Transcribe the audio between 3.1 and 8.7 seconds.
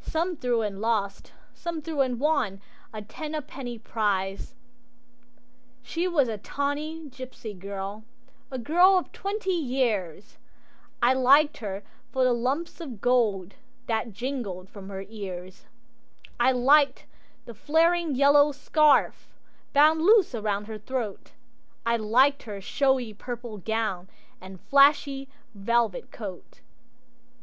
a penny prize. She was a tawny gipsy girl, A